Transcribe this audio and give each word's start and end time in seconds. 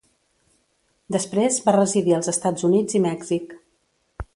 Després 1.17 1.61
va 1.67 1.77
residir 1.77 2.17
als 2.19 2.33
Estats 2.35 2.69
Units 2.73 3.01
i 3.01 3.05
Mèxic. 3.09 3.59